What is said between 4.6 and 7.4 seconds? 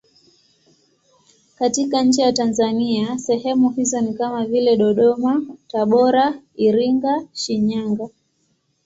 Dodoma, Tabora, Iringa,